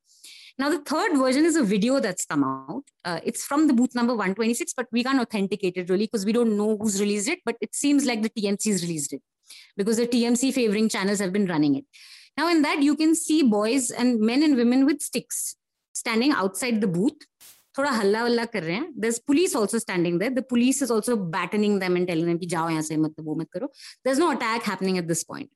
[0.60, 2.84] Now, the third version is a video that's come out.
[3.06, 6.34] Uh, it's from the booth number 126, but we can't authenticate it really because we
[6.34, 7.39] don't know who's released it.
[7.46, 9.22] But it seems like the TMC's released it
[9.76, 11.86] because the TMC favoring channels have been running it.
[12.38, 15.56] Now, in that, you can see boys and men and women with sticks
[15.93, 17.26] standing outside the booth.
[17.78, 21.15] थोड़ा हल्ला वल्ला कर रहे हैं there's police also standing there the police is also
[21.34, 23.67] battening them and telling them कि जाओ यहाँ से मत वो मत करो
[24.06, 25.50] there's no attack happening at this point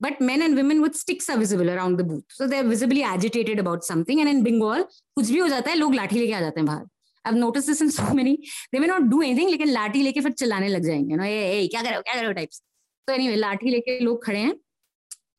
[0.00, 3.60] but men and women with sticks are visible around the booth so they're visibly agitated
[3.66, 4.82] about something and in bengal
[5.18, 6.86] कुछ भी हो जाता है लोग लाठी लेके आ जाते हैं बाहर
[7.26, 8.32] I've noticed this in so many.
[8.70, 11.66] They may not do anything, लेकिन लाठी लेके फिर चिल्लाने लग जाएंगे ना ये ए
[11.74, 12.60] क्या करो क्या करो types.
[13.08, 14.54] So anyway, लाठी लेके लोग खड़े हैं.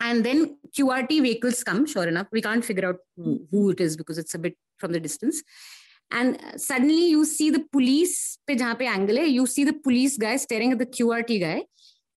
[0.08, 2.28] And then QRT vehicles come, sure enough.
[2.32, 2.98] We can't figure out
[3.52, 5.44] who it is because it's a bit from the distance.
[6.12, 10.18] And suddenly you see the police पे जहाँ पे angle है, you see the police
[10.18, 11.62] guy staring at the QRT guy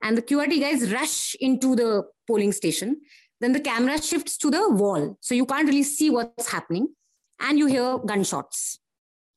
[0.02, 3.00] and the QRT guys rush into the polling station.
[3.40, 5.16] Then the camera shifts to the wall.
[5.20, 6.88] So you can't really see what's happening.
[7.40, 8.80] And you hear gunshots.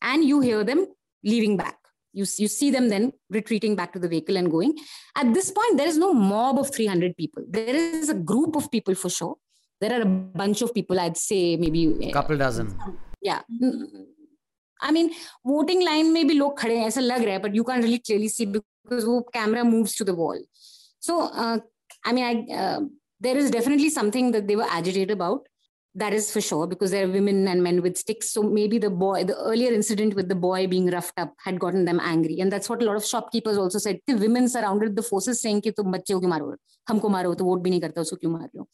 [0.01, 0.87] And you hear them
[1.23, 1.77] leaving back.
[2.13, 4.77] You, you see them then retreating back to the vehicle and going.
[5.15, 7.43] At this point, there is no mob of 300 people.
[7.47, 9.35] There is a group of people for sure.
[9.79, 12.09] There are a bunch of people, I'd say maybe.
[12.09, 12.77] A couple dozen.
[13.21, 13.41] Yeah.
[14.81, 15.11] I mean,
[15.45, 17.99] voting line में भी लोग खड़े हैं ऐसा लग रहा है but you can't really
[17.99, 20.39] clearly see because वो camera moves to the wall.
[21.05, 21.59] So, uh,
[22.05, 22.79] I mean, I, uh,
[23.19, 25.47] there is definitely something that they were agitated about.
[25.93, 28.29] That is for sure because there are women and men with sticks.
[28.31, 31.83] So maybe the boy, the earlier incident with the boy being roughed up had gotten
[31.83, 32.39] them angry.
[32.39, 33.99] And that's what a lot of shopkeepers also said.
[34.07, 36.55] The women surrounded the forces saying कि तुम बच्चे को क्यों मारो
[36.89, 38.67] हमको मारो तो vote भी नहीं करता उसको क्यों मार रहे हो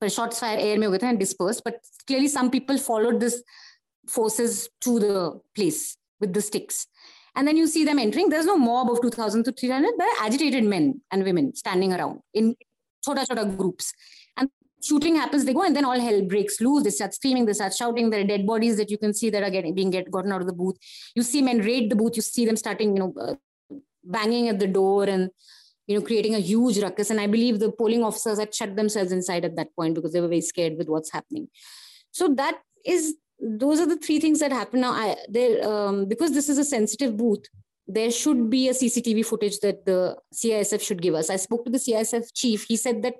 [0.00, 3.20] पर shots fire air में हो गए थे and dispersed but clearly some people followed
[3.20, 3.42] this
[4.08, 6.86] forces to the place with the sticks.
[7.35, 8.29] and then you see them entering.
[8.29, 9.91] There's no mob of 2,000 to 300.
[9.97, 12.55] There are agitated men and women standing around in
[13.03, 13.93] chota chota groups.
[14.35, 14.49] And
[14.83, 16.83] shooting happens, they go, and then all hell breaks loose.
[16.83, 18.09] They start screaming, they start shouting.
[18.09, 20.41] There are dead bodies that you can see that are getting being get gotten out
[20.41, 20.77] of the booth.
[21.15, 22.15] You see men raid the booth.
[22.15, 23.35] You see them starting, you know, uh,
[24.03, 25.29] banging at the door and
[25.87, 27.09] you know creating a huge ruckus.
[27.11, 30.21] And I believe the polling officers had shut themselves inside at that point because they
[30.21, 31.47] were very scared with what's happening.
[32.11, 34.81] So that is those are the three things that happen.
[34.81, 37.45] Now i there um, because this is a sensitive booth
[37.87, 41.29] there should be a cctv footage that the cisf should give us.
[41.29, 42.65] I spoke to the cisf chief.
[42.67, 43.15] He said that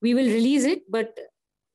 [0.00, 1.18] we will release it but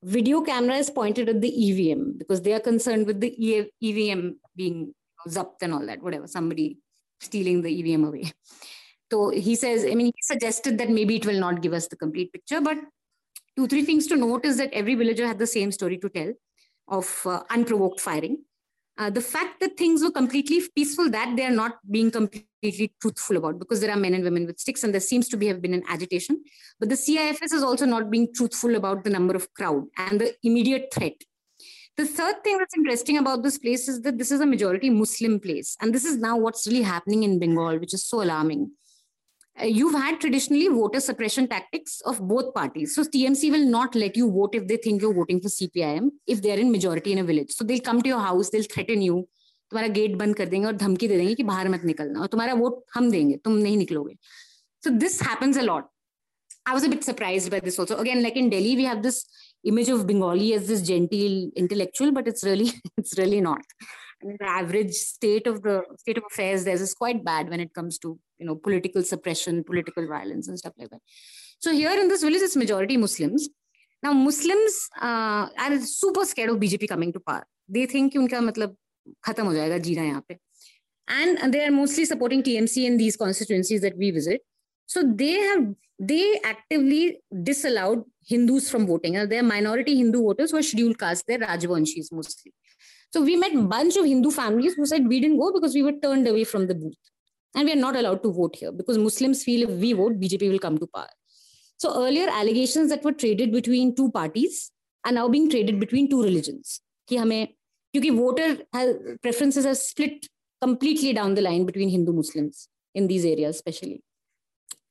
[0.03, 3.35] video camera is pointed at the evm because they are concerned with the
[3.83, 4.93] evm being
[5.27, 6.77] zapped and all that whatever somebody
[7.19, 8.31] stealing the evm away.
[9.09, 11.95] So he says i mean he suggested that maybe it will not give us the
[11.95, 12.77] complete picture but
[13.55, 16.33] two three things to note is that every villager had the same story to tell
[16.87, 18.39] of uh, unprovoked firing.
[18.99, 23.37] Uh, the fact that things were completely peaceful, that they are not being completely truthful
[23.37, 25.61] about because there are men and women with sticks and there seems to be have
[25.61, 26.43] been an agitation.
[26.79, 30.33] But the CIFS is also not being truthful about the number of crowd and the
[30.41, 31.13] immediate threat.
[31.97, 35.39] The third thing that's interesting about this place is that this is a majority Muslim
[35.39, 35.75] place.
[35.81, 38.71] And this is now what's really happening in Bengal, which is so alarming
[39.60, 42.94] Uh, you've had traditionally voter suppression tactics of both parties.
[42.94, 46.40] So TMC will not let you vote if they think you're voting for CPIM if
[46.40, 47.52] they're in majority in a village.
[47.52, 49.28] So they'll come to your house, they'll threaten you,
[49.72, 52.54] तुम्हारा gate बंद कर देंगे और धमकी दे देंगे कि बाहर मत निकलना और तुम्हारा
[52.54, 54.16] वोट हम देंगे तुम नहीं निकलोगे
[54.84, 55.84] so this happens a lot
[56.70, 59.18] i was a bit surprised by this also again like in delhi we have this
[59.72, 62.66] image of bengali as this genteel intellectual but it's really
[63.02, 63.76] it's really not
[64.22, 67.98] the average state of the state of affairs there is quite bad when it comes
[67.98, 71.00] to you know political suppression, political violence, and stuff like that.
[71.58, 73.48] So here in this village, it's majority Muslims.
[74.02, 77.44] Now Muslims uh, are super scared of BJP coming to power.
[77.68, 78.76] They think कि उनका मतलब
[79.26, 80.38] खत्म हो जाएगा जीना यहाँ पे.
[81.08, 84.40] And they are mostly supporting TMC in these constituencies that we visit.
[84.86, 89.14] So they have they actively disallowed Hindus from voting.
[89.14, 91.24] Now, they are minority Hindu voters who are scheduled caste.
[91.26, 92.52] They're Rajvanshis mostly.
[93.12, 95.82] So we met a bunch of Hindu families who said we didn't go because we
[95.82, 96.96] were turned away from the booth.
[97.54, 100.50] And we are not allowed to vote here because Muslims feel if we vote, BJP
[100.50, 101.08] will come to power.
[101.76, 104.70] So earlier allegations that were traded between two parties
[105.04, 106.80] are now being traded between two religions.
[107.08, 107.48] कि हमें
[107.94, 110.28] क्योंकि voter preferences are split
[110.62, 114.02] completely down the line between Hindu Muslims in these areas, especially.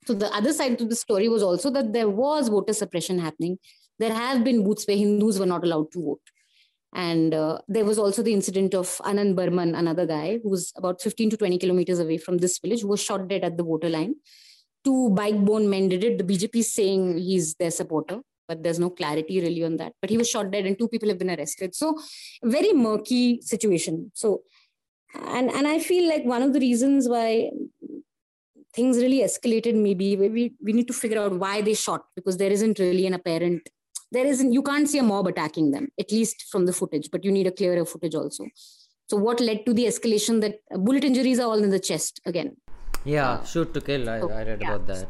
[0.05, 3.57] So the other side to the story was also that there was voter suppression happening.
[3.99, 6.21] There have been booths where Hindus were not allowed to vote.
[6.96, 11.02] And uh, there was also the incident of Anand Barman, another guy who was about
[11.02, 13.90] 15 to 20 kilometers away from this village, who was shot dead at the voter
[13.90, 14.14] line.
[14.82, 16.16] Two bike bone men did it.
[16.16, 19.92] The BJP is saying he's their supporter, but there's no clarity really on that.
[20.00, 21.74] But he was shot dead, and two people have been arrested.
[21.74, 21.98] So,
[22.42, 24.10] very murky situation.
[24.14, 24.40] So,
[25.14, 27.50] and and I feel like one of the reasons why
[28.72, 32.50] things really escalated maybe we, we need to figure out why they shot because there
[32.50, 33.68] isn't really an apparent
[34.12, 37.24] there isn't you can't see a mob attacking them at least from the footage but
[37.24, 38.46] you need a clearer footage also.
[39.08, 42.20] So what led to the escalation that uh, bullet injuries are all in the chest
[42.26, 42.56] again?
[43.04, 44.74] Yeah shoot to kill i, so, I read yeah.
[44.74, 45.08] about that.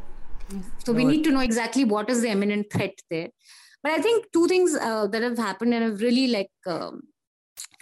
[0.85, 3.28] So no, we need to know exactly what is the imminent threat there.
[3.82, 7.02] But i think two things uh, that have happened and have really like um,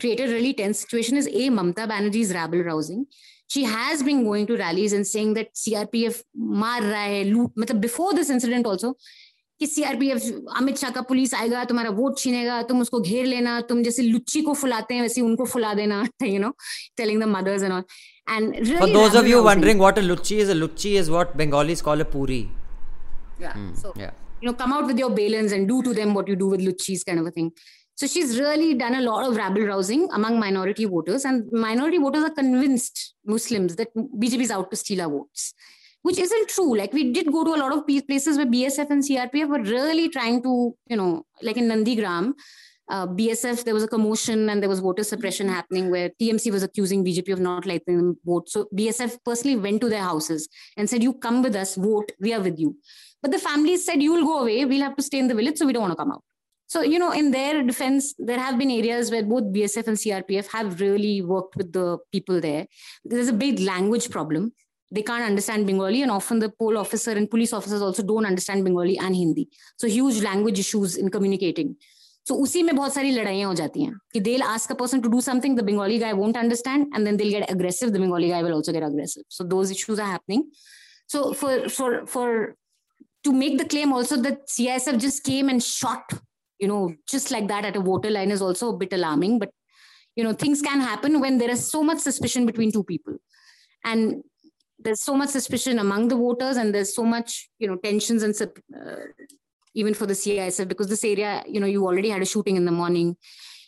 [0.01, 3.07] created a really tense situation is a mamta banerjee's rabble rousing.
[3.49, 8.13] She has been going to rallies and saying that crpf maar raha hai loot before
[8.15, 8.95] this incident also
[9.65, 10.11] कि CRP
[10.57, 14.41] Amit Shah का police आएगा तुम्हारा vote छीनेगा तुम उसको घेर लेना तुम जैसे लुच्ची
[14.43, 16.51] को फुलाते हैं वैसे उनको फुला देना you know
[16.97, 17.85] telling the mothers and all
[18.29, 21.81] and for those of you wondering what a luchi is a luchi is what Bengalis
[21.83, 22.41] call a puri
[23.41, 26.61] you know come out with your belans and do to them what you do with
[26.63, 27.51] luchis kind of a thing
[28.01, 31.99] so she is really done a lot of rabble rousing among minority voters and minority
[32.03, 35.55] voters are convinced Muslims that BJP is out to steal our votes
[36.05, 36.77] which isn't true.
[36.77, 40.11] Like we did go to a lot of places where BSF and CRPF were really
[40.11, 42.35] trying to, you know, like in Nandigram,
[42.91, 46.63] uh, BSF, there was a commotion and there was voter suppression happening where TMC was
[46.63, 48.51] accusing BJP of not letting them vote.
[48.51, 50.47] So BSF personally went to their houses
[50.77, 52.77] and said, You come with us, vote, we are with you.
[53.23, 55.65] But the families said, You'll go away, we'll have to stay in the village, so
[55.65, 56.23] we don't want to come out.
[56.67, 60.49] So, you know, in their defense, there have been areas where both BSF and CRPF
[60.49, 62.67] have really worked with the people there.
[63.07, 64.53] There's a big language problem
[64.94, 68.64] they can't understand Bengali, and often the poll officer and police officers also don't understand
[68.64, 69.48] Bengali and Hindi.
[69.78, 71.76] So huge language issues in communicating.
[72.24, 75.10] So उसी में बहुत सारी लड़ाइयाँ हो जाती हैं कि they'll ask a person to
[75.10, 77.94] do something, the Bengali guy won't understand, and then they'll get aggressive.
[77.94, 79.24] The Bengali guy will also get aggressive.
[79.30, 80.44] So those issues are happening.
[81.08, 82.56] So for for for
[83.24, 86.04] to make the claim also that CISF just came and shot,
[86.60, 89.40] you know, just like that at a voter line is also a bit alarming.
[89.40, 89.52] But
[90.16, 93.18] you know, things can happen when there is so much suspicion between two people,
[93.86, 94.24] and
[94.85, 98.35] there's so much suspicion among the voters and there's so much you know tensions and
[98.43, 98.97] uh,
[99.75, 102.65] even for the CISF because this area you know you already had a shooting in
[102.65, 103.17] the morning.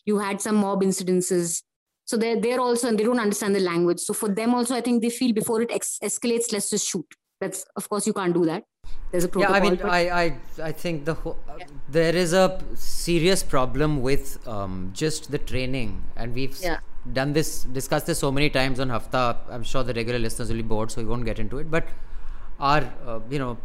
[0.04, 1.62] You had some mob incidences.
[2.04, 4.00] So they're they're also and they don't understand the language.
[4.00, 7.06] So for them also i think they feel before it ex- escalates let's just shoot.
[7.40, 8.64] That's of course you can't do that.
[9.10, 10.26] There's a protocol yeah i mean I, I
[10.70, 11.66] i think the whole, uh, yeah.
[11.88, 16.04] there is a serious problem with um, just the training.
[16.16, 16.78] And we've yeah
[17.12, 19.36] done this, discussed this so many times on Hafta.
[19.50, 21.70] I'm sure the regular listeners will be bored, so we won't get into it.
[21.70, 21.86] But
[22.58, 23.58] our, uh, you know,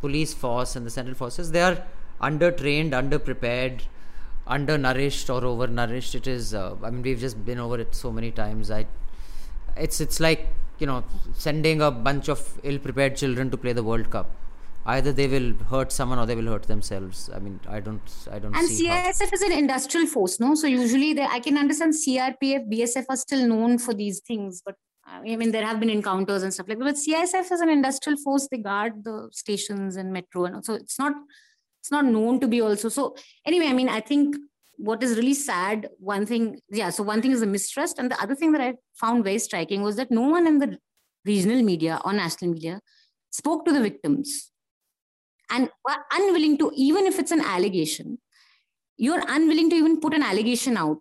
[0.00, 1.82] police force and the central forces, they are
[2.20, 3.82] under-trained, under-prepared,
[4.46, 6.14] undernourished or overnourished.
[6.14, 6.54] It is.
[6.54, 8.70] Uh, I mean, we've just been over it so many times.
[8.70, 8.86] I,
[9.76, 10.48] it's it's like
[10.78, 11.04] you know,
[11.34, 14.30] sending a bunch of ill-prepared children to play the World Cup
[14.88, 17.28] either they will hurt someone or they will hurt themselves.
[17.34, 18.56] I mean, I don't, I don't.
[18.56, 19.34] And CISF how.
[19.34, 20.54] is an industrial force, no?
[20.54, 24.76] So usually, they, I can understand CRPF, BSF are still known for these things, but
[25.06, 26.84] uh, I mean, there have been encounters and stuff like that.
[26.84, 30.98] But CISF is an industrial force; they guard the stations and metro, and so it's
[30.98, 31.12] not,
[31.80, 32.88] it's not known to be also.
[32.88, 33.14] So
[33.46, 34.36] anyway, I mean, I think
[34.78, 36.88] what is really sad, one thing, yeah.
[36.88, 39.82] So one thing is the mistrust, and the other thing that I found very striking
[39.82, 40.78] was that no one in the
[41.26, 42.80] regional media or national media
[43.30, 44.50] spoke to the victims
[45.50, 45.70] and
[46.12, 48.18] unwilling to, even if it's an allegation,
[48.96, 50.98] you're unwilling to even put an allegation out.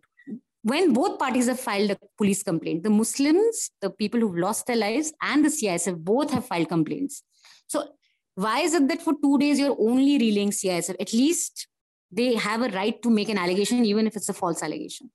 [0.63, 4.75] When both parties have filed a police complaint, the Muslims, the people who've lost their
[4.75, 7.23] lives, and the CISF both have filed complaints.
[7.67, 7.89] So,
[8.35, 10.95] why is it that for two days you're only relaying CISF?
[10.99, 11.67] At least
[12.11, 15.09] they have a right to make an allegation, even if it's a false allegation.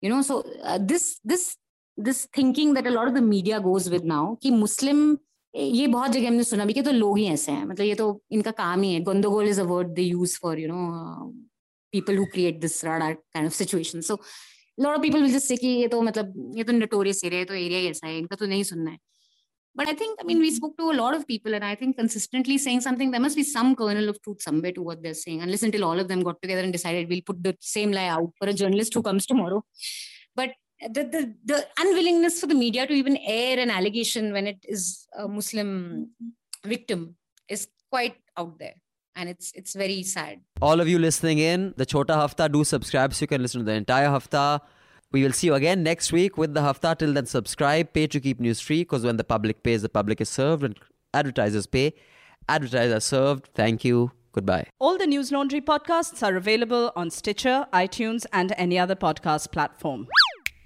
[0.00, 1.56] You know, so uh, this this
[1.96, 5.18] this thinking that a lot of the media goes with now, कि Muslim
[5.54, 8.06] ये बहुत जगह हमने सुना भी कि तो लोग ही ऐसे हैं। मतलब ये तो
[8.32, 11.30] इनका काम ही है। Gondogol is a word they use for you know
[11.92, 14.18] people who create this kind of situation so
[14.78, 17.44] lot of people will just say कि ये तो मतलब ये तो नटोरियस एरिया है
[17.46, 18.98] तो एरिया ही ऐसा है। इनका तो नहीं सुनना है।
[19.76, 22.58] But I think I mean we spoke to lot of people and I think consistently
[22.58, 25.40] saying something there must be some kernel of truth somewhere to what they are saying
[25.42, 28.08] unless until all of them got together and decided we will put the same lie
[28.08, 29.58] out for a journalist who comes tomorrow
[30.38, 30.54] but
[30.90, 35.06] the, the, the unwillingness for the media to even air an allegation when it is
[35.16, 36.68] a Muslim mm-hmm.
[36.68, 37.16] victim
[37.48, 38.74] is quite out there.
[39.16, 40.40] And it's it's very sad.
[40.60, 43.64] All of you listening in, the Chota Hafta, do subscribe so you can listen to
[43.64, 44.60] the entire Hafta.
[45.12, 46.96] We will see you again next week with the Hafta.
[46.98, 50.20] Till then, subscribe, pay to keep news free because when the public pays, the public
[50.20, 50.76] is served and
[51.12, 51.94] advertisers pay.
[52.48, 53.50] Advertisers served.
[53.54, 54.10] Thank you.
[54.32, 54.66] Goodbye.
[54.80, 60.08] All the News Laundry podcasts are available on Stitcher, iTunes, and any other podcast platform.